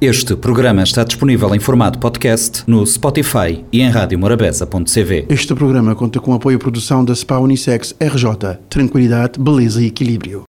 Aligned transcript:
Este 0.00 0.34
programa 0.34 0.82
está 0.82 1.04
disponível 1.04 1.54
em 1.54 1.60
formato 1.60 1.98
podcast 1.98 2.64
no 2.66 2.86
Spotify 2.86 3.62
e 3.70 3.82
em 3.82 3.90
radiomorabeza.cv. 3.90 5.26
Este 5.28 5.54
programa 5.54 5.94
conta 5.94 6.18
com 6.18 6.32
apoio 6.32 6.56
à 6.56 6.58
produção 6.58 7.04
da 7.04 7.14
SPA 7.14 7.38
Unissex 7.38 7.94
RJ. 8.00 8.56
Tranquilidade, 8.70 9.38
beleza 9.38 9.82
e 9.82 9.88
equilíbrio. 9.88 10.44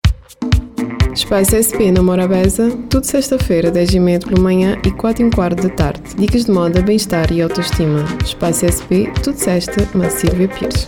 Espaço 1.15 1.55
SP 1.57 1.89
na 1.91 2.03
Morabeza, 2.03 2.69
tudo 2.91 3.05
sexta-feira, 3.05 3.71
10h30 3.71 4.27
pela 4.27 4.39
manhã 4.39 4.77
e 4.85 4.91
4 4.91 5.25
h 5.25 5.35
quarto 5.35 5.63
da 5.63 5.69
tarde. 5.69 6.03
Dicas 6.15 6.45
de 6.45 6.51
moda, 6.51 6.83
bem-estar 6.83 7.31
e 7.31 7.41
autoestima. 7.41 8.05
Espaço 8.23 8.67
SP, 8.69 9.09
tudo 9.23 9.35
sexta, 9.39 9.89
na 9.95 10.11
Silvia 10.11 10.47
Pires. 10.47 10.83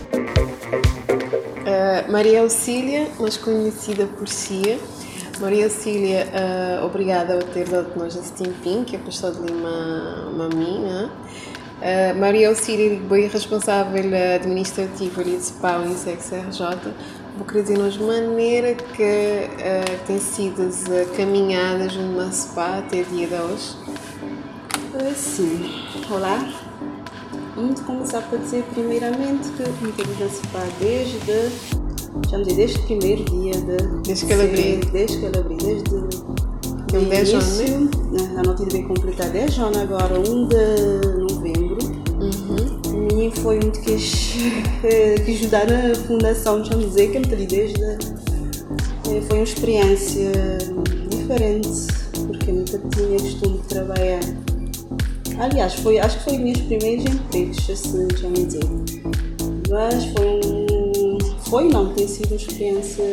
Uh, 1.66 2.12
Maria 2.12 2.42
Auxília, 2.42 3.08
mais 3.18 3.36
conhecida 3.36 4.06
por 4.06 4.28
Cia. 4.28 4.78
Maria 5.42 5.64
Auxília, 5.64 6.28
uh, 6.28 6.86
obrigada 6.86 7.36
por 7.38 7.48
ter 7.48 7.68
dado 7.68 7.90
nós 7.96 8.14
esse 8.14 8.32
tempinho, 8.32 8.84
que 8.84 8.94
é 8.94 8.98
pastor 9.00 9.32
de 9.32 9.40
Lima 9.40 10.30
Maminha. 10.36 11.10
Uh, 11.80 12.20
Maria 12.20 12.48
Auxília 12.48 13.00
foi 13.08 13.26
responsável 13.26 14.04
administrativa 14.36 15.24
de 15.24 15.40
SPA 15.42 15.78
Unisex 15.78 16.30
RJ 16.30 16.94
vou 17.36 17.44
querer 17.44 17.62
dizer-nos 17.62 17.98
maneira 17.98 18.74
que 18.74 19.02
uh, 19.02 20.06
tem 20.06 20.20
sido 20.20 20.62
as 20.62 20.84
caminhadas 21.16 21.92
no 21.96 22.32
SPA 22.32 22.78
até 22.78 23.02
dia 23.02 23.26
de 23.26 23.34
hoje. 23.34 23.76
Sim, 25.16 25.88
olá. 26.08 26.38
Vamos 27.56 27.80
começar 27.80 28.22
por 28.22 28.38
dizer 28.38 28.62
primeiramente 28.72 29.48
que 29.50 29.84
me 29.84 29.90
temos 29.90 30.20
na 30.20 30.28
SPA 30.28 30.64
desde, 30.78 31.81
já 32.28 32.38
dizer, 32.38 32.54
desde 32.54 32.78
o 32.78 32.82
primeiro 32.82 33.24
dia 33.24 33.52
de... 33.52 34.02
Desde 34.04 34.26
que 34.26 34.32
ela 34.32 34.44
abriu. 34.44 34.80
Desde 34.92 35.18
que 35.18 35.26
ela 35.26 35.38
abriu, 35.38 35.58
desde... 35.58 36.42
Tem 36.92 37.04
10 37.04 37.34
anos, 37.34 37.58
né? 37.58 38.34
A 38.36 38.42
notícia 38.42 38.70
bem 38.70 38.86
completar 38.86 39.30
10 39.30 39.58
anos 39.60 39.78
agora, 39.78 40.20
1 40.20 40.48
de 40.48 41.06
novembro. 41.16 41.78
Uhum. 42.20 43.18
E 43.18 43.30
foi 43.40 43.58
muito 43.60 43.80
que, 43.80 43.96
que 45.24 45.30
ajudar 45.32 45.66
na 45.66 45.94
fundação, 45.94 46.60
deixa-me 46.60 46.84
dizer, 46.84 47.10
que 47.10 47.16
eu 47.16 47.46
desde. 47.46 47.80
Foi 49.26 49.38
uma 49.38 49.44
experiência 49.44 50.32
diferente, 51.08 51.68
porque 52.26 52.52
nunca 52.52 52.78
tinha 52.94 53.18
costume 53.18 53.58
de 53.58 53.68
trabalhar. 53.68 54.20
Aliás, 55.38 55.74
foi, 55.74 55.98
acho 55.98 56.18
que 56.18 56.24
foi 56.24 56.38
meus 56.38 56.60
primeiros 56.60 57.06
empregos, 57.06 57.70
assim, 57.70 58.06
deixa-me 58.06 58.44
dizer. 58.44 58.64
Mas 59.70 60.04
foi 60.04 60.26
um. 60.44 60.71
Foi 61.52 61.68
não, 61.68 61.92
tem 61.92 62.08
sido 62.08 62.28
uma 62.28 62.36
experiência 62.36 63.04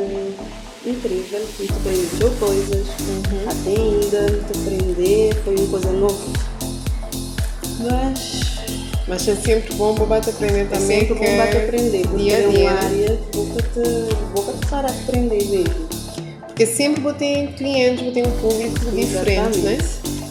incrível, 0.85 1.41
muito 1.59 1.73
aprendeu 1.73 2.31
coisas, 2.39 2.87
Uhum. 2.87 3.49
até 3.49 3.69
ainda, 3.81 4.31
muito 4.31 4.59
aprender, 4.61 5.35
foi 5.43 5.55
uma 5.57 5.67
coisa 5.67 5.91
nova. 5.91 6.25
Mas 7.81 8.39
Mas 9.09 9.27
é 9.27 9.35
sempre 9.35 9.73
bom 9.75 9.93
para 9.93 10.21
te 10.21 10.29
aprender 10.29 10.61
é 10.61 10.65
também. 10.67 10.99
sempre 11.01 11.15
que 11.15 11.25
bom 11.25 11.35
para 11.35 11.63
aprender, 11.65 12.01
porque 12.07 12.23
dia 12.23 12.37
é 12.37 12.47
dia. 12.47 12.59
uma 12.61 12.71
área 12.71 13.17
que 13.17 13.37
boca 13.37 13.61
te, 13.61 14.15
boca 14.33 14.53
te 14.53 14.67
para 14.67 14.87
aprender 14.89 15.45
mesmo. 15.49 15.89
Porque 16.47 16.65
sempre 16.65 17.01
vou 17.01 17.13
ter 17.13 17.53
clientes, 17.57 18.01
vou 18.05 18.13
ter 18.13 18.25
um 18.25 18.31
público 18.39 18.85
diferente, 18.95 19.57
né? 19.59 19.77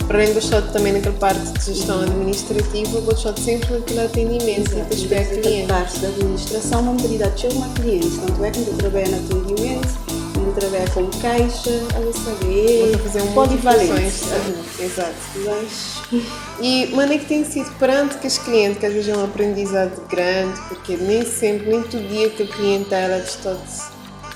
Para 0.09 0.23
além 0.23 0.33
do 0.33 0.41
shot 0.41 0.73
também 0.73 0.95
naquela 0.95 1.15
parte 1.17 1.41
de 1.53 1.65
gestão 1.67 2.01
administrativa, 2.01 2.99
vou 3.03 3.15
shot 3.15 3.39
sempre 3.39 3.75
naquele 3.75 4.01
atendimento 4.01 4.73
e 4.73 4.79
Exato. 4.81 4.95
aspecto 4.95 5.33
Essa 5.33 5.41
cliente. 5.43 5.69
parte 5.69 5.99
da 5.99 6.09
administração, 6.09 6.81
uma 6.81 6.93
modalidade 6.95 7.41
chega 7.43 7.55
uma 7.55 7.69
cliente, 7.75 8.19
tanto 8.27 8.45
é 8.45 8.51
que 8.51 8.59
eu 8.61 8.75
trabalho 8.79 9.11
no 9.11 9.17
atendimento, 9.19 9.89
eu 10.35 10.53
trabalho 10.55 10.91
como 10.95 11.11
caixa, 11.21 11.71
ela 11.95 12.13
saber, 12.15 12.99
fazer 13.03 13.21
um 13.23 13.27
multifunções. 13.33 14.23
Uhum, 14.23 14.85
Exato. 14.87 15.15
Mas 15.45 16.23
E 16.59 16.87
mano, 16.95 17.13
é 17.13 17.19
que 17.19 17.27
tem 17.27 17.45
sido 17.45 17.71
perante 17.79 18.17
que 18.17 18.27
os 18.27 18.39
clientes, 18.39 18.79
que 18.79 18.87
às 18.87 18.93
vezes 18.95 19.11
é 19.11 19.17
um 19.17 19.25
aprendizado 19.25 19.93
grande, 20.09 20.59
porque 20.69 20.97
nem 20.97 21.23
sempre, 21.27 21.69
nem 21.69 21.83
todo 21.83 22.09
dia 22.09 22.31
que 22.31 22.45
o 22.45 22.49
cliente 22.49 22.95
ela 22.95 23.19
está 23.19 23.55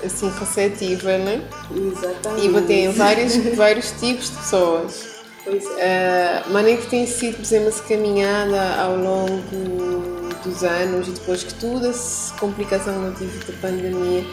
assim 0.05 0.31
receptiva, 0.39 1.17
né? 1.17 1.41
exatamente. 1.75 2.45
E 2.47 2.61
ter 2.61 2.89
vários, 2.91 3.35
vários 3.55 3.91
tipos 3.99 4.29
de 4.29 4.35
pessoas. 4.35 5.12
Pois. 5.43 5.65
Uh, 5.65 6.49
mas 6.51 6.67
é 6.67 6.77
que 6.77 6.87
tem 6.87 7.05
sido, 7.05 7.35
por 7.35 7.43
exemplo, 7.43 7.67
essa 7.67 7.83
caminhada 7.83 8.75
ao 8.75 8.95
longo 8.95 10.33
dos 10.43 10.63
anos 10.63 11.07
e 11.07 11.11
depois 11.11 11.43
que 11.43 11.53
toda 11.55 11.89
essa 11.89 12.33
complicação 12.37 13.13
que 13.13 13.25
tive 13.25 13.51
da 13.51 13.59
pandemia, 13.59 14.25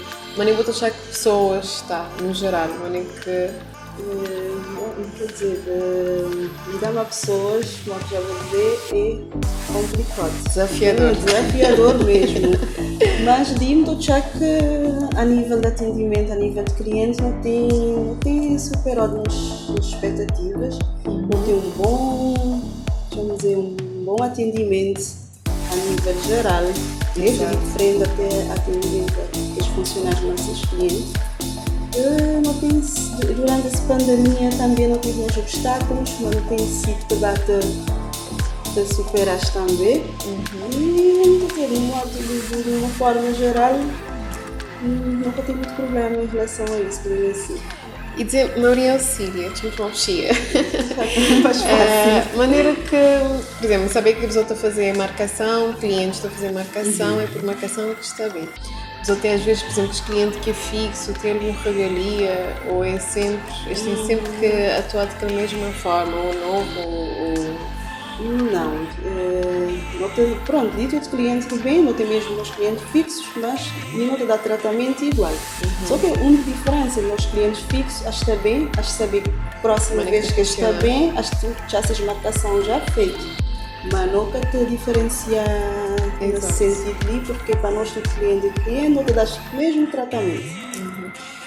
eu 0.49 0.57
vou 0.57 0.65
achar 0.69 0.91
que 0.91 1.07
pessoas, 1.09 1.83
tá, 1.83 2.09
no 2.21 2.33
geral, 2.33 2.69
é 2.95 3.01
que 3.01 3.51
Eh, 4.01 4.57
bom, 4.75 4.95
quer 5.19 5.27
dizer, 5.27 5.63
eh, 5.67 6.49
lidar 6.73 6.93
com 6.93 7.05
pessoas, 7.05 7.67
como 7.85 8.01
já 8.11 8.21
vou 8.21 8.39
dizer, 8.45 8.79
é 8.93 9.73
complicado. 9.73 10.45
Desafiador. 10.45 11.09
É 11.09 11.15
desafiador 11.15 12.05
mesmo. 12.05 12.51
Mas 13.25 13.55
digo 13.57 13.97
que 13.97 15.17
a 15.17 15.25
nível 15.25 15.61
de 15.61 15.67
atendimento, 15.67 16.33
a 16.33 16.37
nível 16.37 16.65
de 16.65 16.73
clientes, 16.73 17.21
não 17.21 17.33
tem, 17.43 17.69
não 17.69 18.17
tem 18.17 18.59
superado 18.59 19.23
as 19.29 19.61
as 19.79 19.87
expectativas. 19.87 20.79
Não 21.05 21.43
tem 21.45 21.55
um 21.55 21.71
bom, 21.77 22.63
vamos 23.15 23.37
dizer, 23.39 23.57
um 23.57 23.77
bom 24.05 24.23
atendimento 24.23 25.03
a 25.47 25.77
nível 25.77 26.23
geral, 26.27 26.65
desde 27.15 27.47
de 27.47 27.67
frente 27.73 28.03
até 28.03 28.53
atendimento 28.53 29.15
dos 29.57 29.67
funcionários 29.69 30.23
nossos 30.23 30.65
clientes. 30.71 31.13
Tem, 32.61 33.35
durante 33.35 33.69
essa 33.69 33.83
pandemia 33.83 34.51
também 34.57 34.89
não 34.89 34.99
tive 34.99 35.21
uns 35.21 35.37
obstáculos, 35.37 36.11
mas 36.21 36.35
não 36.35 36.43
tem 36.45 36.59
sido 36.59 37.07
que 37.07 37.15
dá 37.17 37.33
de, 37.33 37.61
de 38.75 38.95
superar 38.95 39.41
também. 39.53 40.05
E, 40.77 41.47
quer 41.55 41.69
dizer, 41.69 42.57
de, 42.57 42.63
de, 42.63 42.71
uma 42.79 42.89
forma 42.91 43.33
geral, 43.35 43.75
nunca 44.83 45.43
tive 45.43 45.55
muito 45.55 45.75
problema 45.75 46.23
em 46.23 46.27
relação 46.27 46.67
a 46.67 46.81
isso, 46.81 47.01
por 47.01 47.13
assim. 47.31 47.61
E 48.17 48.25
dizer, 48.25 48.59
Maria 48.59 48.95
Auxília, 48.95 49.49
desculpa. 49.51 49.85
Mais 51.43 51.63
fácil. 51.63 52.35
Uh, 52.35 52.37
maneira 52.37 52.75
que, 52.75 53.57
por 53.59 53.65
exemplo, 53.65 53.89
saber 53.89 54.15
que 54.15 54.25
a 54.25 54.27
pessoa 54.27 54.43
está 54.43 54.55
a 54.55 54.59
fazer 54.59 54.97
marcação, 54.97 55.71
o 55.71 55.75
cliente 55.75 56.17
está 56.17 56.29
a 56.29 56.31
fazer 56.31 56.53
marcação, 56.53 57.21
é 57.21 57.27
por 57.27 57.43
marcação 57.43 57.95
que 57.95 58.05
está 58.05 58.29
bem. 58.29 58.49
Ou 59.11 59.17
tem 59.17 59.35
às 59.35 59.43
vezes, 59.43 59.63
por 59.63 59.71
exemplo, 59.73 59.91
os 59.91 60.01
clientes 60.01 60.39
que 60.41 60.51
é 60.51 60.55
fixo, 60.55 61.13
tem 61.15 61.33
alguma 61.33 61.61
regalia, 61.63 62.57
ou 62.69 62.85
é 62.85 62.99
sempre, 62.99 63.53
eles 63.67 63.83
têm 63.83 64.07
sempre 64.07 64.31
que 64.39 64.67
atuar 64.79 65.07
daquela 65.07 65.33
mesma 65.33 65.71
forma, 65.73 66.17
ou 66.17 66.35
novo, 66.35 66.81
ou. 66.81 67.81
Não, 68.21 68.87
não 69.99 70.11
tem, 70.11 70.35
pronto, 70.45 70.77
dito 70.77 71.01
de 71.01 71.09
cliente 71.09 71.47
que 71.47 71.57
vem, 71.57 71.83
não 71.83 71.95
tem 71.95 72.07
mesmo 72.07 72.39
os 72.39 72.51
clientes 72.51 72.85
fixos, 72.93 73.27
mas 73.37 73.71
não 73.95 74.15
te 74.15 74.27
dá 74.27 74.37
tratamento 74.37 75.03
igual. 75.03 75.33
Só 75.87 75.97
que 75.97 76.07
a 76.07 76.13
única 76.23 76.43
diferença 76.43 77.01
nos 77.01 77.25
clientes 77.25 77.63
fixos, 77.71 78.07
acho 78.07 78.23
que 78.23 78.31
está 78.31 78.43
bem, 78.43 78.69
acho 78.77 78.91
que 78.91 78.99
saber 78.99 79.23
próxima 79.63 80.05
Maneira 80.05 80.21
vez 80.21 80.29
que 80.29 80.35
que 80.35 80.41
está 80.43 80.73
bem, 80.73 81.17
acho 81.17 81.31
que 81.41 81.47
já 81.67 81.79
essas 81.79 81.99
marcação 82.01 82.63
já 82.63 82.79
feita. 82.81 83.50
Mas 83.91 84.13
nunca 84.13 84.41
te 84.41 84.65
diferenciar 84.67 85.47
nesse 86.21 86.37
Exato. 86.37 86.53
sentido 86.53 87.09
ali, 87.09 87.21
porque 87.21 87.57
para 87.57 87.71
nós, 87.71 87.91
todo 87.93 88.09
cliente 88.11 88.47
e 88.47 88.51
cliente, 88.61 88.91
não 88.91 89.05
te 89.05 89.13
dá 89.13 89.25
o 89.25 89.57
mesmo 89.57 89.87
tratamento. 89.87 90.71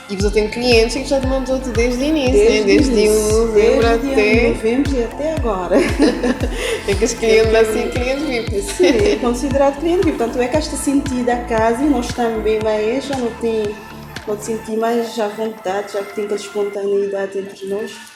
E 0.09 0.15
você 0.17 0.31
tem 0.31 0.49
clientes 0.49 0.95
que 0.95 1.05
já 1.05 1.19
tomamos 1.19 1.49
outro 1.49 1.71
desde 1.71 2.03
o 2.03 2.05
início, 2.05 2.33
né? 2.33 2.63
desde 2.63 2.89
o 2.89 2.93
um 2.93 2.97
início, 2.97 3.37
novembro 3.37 3.81
desde 3.81 4.11
até. 4.11 4.49
novembro 4.49 4.95
e 4.95 5.03
até 5.03 5.33
agora. 5.33 5.77
É 6.85 6.93
que 6.93 7.05
os 7.05 7.13
clientes 7.13 7.55
assim, 7.55 7.89
clientes 7.91 8.23
vivos. 8.23 8.71
Sim, 8.73 8.87
é 8.87 9.15
considerado 9.15 9.79
cliente 9.79 10.05
VIP. 10.05 10.17
Tanto 10.17 10.37
é 10.41 10.49
que 10.49 10.57
esta 10.57 10.75
sentida 10.75 11.33
a 11.33 11.45
casa 11.45 11.81
e 11.81 11.87
nós 11.87 12.07
também, 12.09 12.59
mas 12.61 13.05
já 13.05 13.15
não 13.15 13.31
tem, 13.35 13.63
te 13.63 14.43
sentir 14.43 14.75
mais 14.75 15.17
à 15.17 15.29
vontade, 15.29 15.93
já 15.93 16.03
que 16.03 16.13
tem 16.13 16.25
aquela 16.25 16.39
espontaneidade 16.39 17.39
entre 17.39 17.67
nós. 17.67 18.12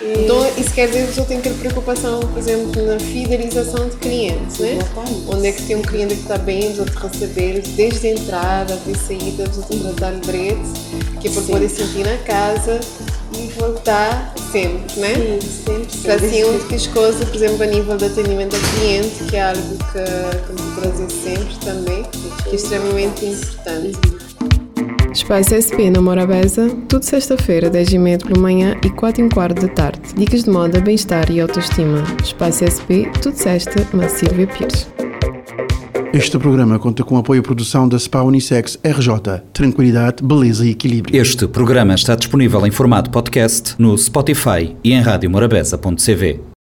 E, 0.00 0.24
Então, 0.24 0.46
isso 0.58 0.72
quer 0.74 0.86
dizer 0.88 0.98
que 0.98 1.04
a 1.04 1.06
pessoa 1.08 1.26
tem 1.26 1.38
aquela 1.38 1.56
preocupação, 1.56 2.20
por 2.20 2.38
exemplo, 2.38 2.86
na 2.86 2.98
fidelização 2.98 3.88
de 3.88 3.96
clientes, 3.96 4.58
né? 4.58 4.74
Exatamente. 4.74 5.24
Onde 5.28 5.46
é 5.46 5.52
que 5.52 5.62
tem 5.62 5.76
um 5.76 5.82
cliente 5.82 6.14
que 6.14 6.22
está 6.22 6.38
bem, 6.38 6.70
os 6.70 6.78
outros 6.78 6.96
receber, 6.96 7.62
desde 7.76 8.06
a 8.08 8.10
entrada 8.10 8.74
até 8.74 8.92
a 8.92 8.94
saída, 8.94 9.44
os 9.50 9.56
outros 9.58 9.96
dar 9.96 10.12
brete, 10.26 10.56
que 11.20 11.28
é 11.28 11.30
para 11.30 11.42
Sim. 11.42 11.52
poder 11.52 11.68
sentir 11.68 12.04
na 12.04 12.16
casa 12.18 12.80
e 13.32 13.48
voltar 13.58 14.34
sempre, 14.52 15.00
né? 15.00 15.14
sim, 15.14 15.48
sempre, 15.64 15.90
sempre. 15.90 16.12
assim, 16.12 16.44
onde 16.44 16.64
que 16.66 16.74
as 16.74 16.86
coisas, 16.86 17.28
por 17.28 17.36
exemplo, 17.36 17.62
a 17.62 17.66
nível 17.66 17.96
de 17.96 18.04
atendimento 18.04 18.54
ao 18.56 18.62
cliente, 18.78 19.24
que 19.24 19.36
é 19.36 19.42
algo 19.42 19.76
que, 19.92 20.46
que 20.46 20.62
me 20.62 20.76
trazer 20.80 21.10
sempre 21.10 21.56
também, 21.64 22.02
que 22.44 22.50
é 22.50 22.54
extremamente 22.54 23.26
importante. 23.26 24.25
Espaço 25.16 25.54
SP 25.56 25.88
na 25.88 26.02
Morabeza, 26.02 26.68
tudo 26.86 27.02
sexta-feira, 27.02 27.70
10h30 27.70 28.26
pela 28.26 28.38
manhã 28.38 28.76
e 28.84 28.90
4 28.90 29.24
h 29.24 29.34
quarto 29.34 29.62
da 29.62 29.68
tarde. 29.72 30.00
Dicas 30.14 30.44
de 30.44 30.50
moda, 30.50 30.78
bem-estar 30.78 31.30
e 31.30 31.40
autoestima. 31.40 32.04
Espaço 32.22 32.62
SP, 32.68 33.08
tudo 33.22 33.34
sexta, 33.34 33.86
na 33.96 34.10
Silvia 34.10 34.46
Pires. 34.46 34.86
Este 36.12 36.38
programa 36.38 36.78
conta 36.78 37.02
com 37.02 37.16
apoio 37.16 37.40
à 37.40 37.42
produção 37.42 37.88
da 37.88 37.98
SPA 37.98 38.22
Unissex 38.24 38.78
RJ. 38.84 39.40
Tranquilidade, 39.54 40.22
beleza 40.22 40.66
e 40.66 40.70
equilíbrio. 40.70 41.18
Este 41.18 41.48
programa 41.48 41.94
está 41.94 42.14
disponível 42.14 42.66
em 42.66 42.70
formato 42.70 43.10
podcast 43.10 43.74
no 43.78 43.96
Spotify 43.96 44.76
e 44.84 44.92
em 44.92 45.00
radiomorabeza.cv. 45.00 46.54